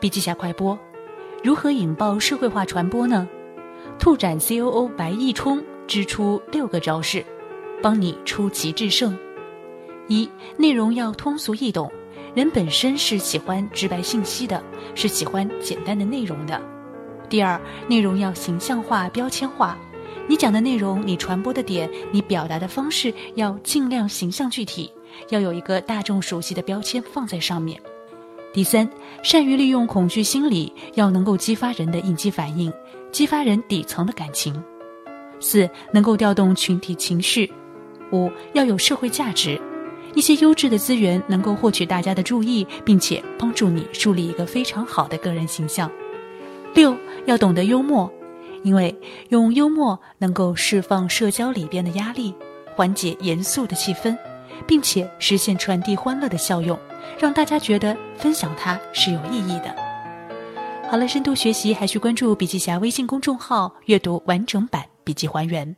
[0.00, 0.78] 笔记侠快播：
[1.42, 3.28] 如何引爆社会化传播呢？
[3.98, 7.24] 兔展 C.O.O 白毅冲支出六个招式，
[7.82, 9.18] 帮你出奇制胜。
[10.06, 11.90] 一、内容要通俗易懂，
[12.32, 14.62] 人本身是喜欢直白信息的，
[14.94, 16.60] 是喜欢简单的内容的。
[17.28, 19.76] 第二，内容要形象化、标签化，
[20.28, 24.92] 你讲的内容、你传播的点、你表达的方式要尽量形象具体，
[25.30, 27.80] 要有一个大众熟悉的标签放在上面。
[28.50, 28.88] 第三，
[29.22, 32.72] 善于利用恐惧心理，要能够激发人的应激反应，
[33.10, 34.62] 激发人底层的感情。
[35.40, 37.50] 四，能够调动群体情绪。
[38.12, 39.60] 五，要有社会价值，
[40.14, 45.90] 一些优质的资源能够获取大家的注意，并且帮助你树立一个非常好的个人形象。
[46.74, 46.96] 六，
[47.26, 48.10] 要懂得幽默，
[48.62, 48.96] 因为
[49.28, 52.34] 用幽默能够释放社交里边的压力，
[52.74, 54.16] 缓解严肃的气氛。
[54.66, 56.78] 并且实现传递欢乐的效用，
[57.18, 59.74] 让大家觉得分享它是有意义的。
[60.90, 65.76] 好了，深度学习还需关注笔记侠微信公众号，阅读完整版笔记还原。